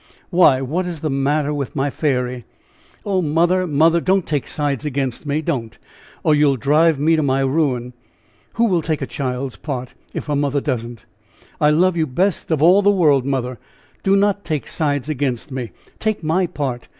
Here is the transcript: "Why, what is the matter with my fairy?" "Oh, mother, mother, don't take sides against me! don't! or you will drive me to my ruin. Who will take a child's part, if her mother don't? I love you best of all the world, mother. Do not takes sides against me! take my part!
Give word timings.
"Why, 0.31 0.61
what 0.63 0.87
is 0.87 1.01
the 1.01 1.11
matter 1.11 1.53
with 1.53 1.75
my 1.75 1.91
fairy?" 1.91 2.45
"Oh, 3.05 3.21
mother, 3.21 3.67
mother, 3.67 4.01
don't 4.01 4.25
take 4.25 4.47
sides 4.47 4.83
against 4.83 5.27
me! 5.27 5.43
don't! 5.43 5.77
or 6.23 6.33
you 6.33 6.47
will 6.47 6.55
drive 6.55 6.97
me 6.99 7.15
to 7.15 7.21
my 7.21 7.41
ruin. 7.41 7.93
Who 8.53 8.65
will 8.65 8.81
take 8.81 9.03
a 9.03 9.05
child's 9.05 9.57
part, 9.57 9.93
if 10.11 10.25
her 10.25 10.35
mother 10.35 10.59
don't? 10.59 11.05
I 11.59 11.69
love 11.69 11.95
you 11.97 12.07
best 12.07 12.49
of 12.49 12.63
all 12.63 12.81
the 12.81 12.89
world, 12.89 13.27
mother. 13.27 13.59
Do 14.01 14.15
not 14.15 14.43
takes 14.43 14.73
sides 14.73 15.07
against 15.07 15.51
me! 15.51 15.69
take 15.99 16.23
my 16.23 16.47
part! 16.47 16.87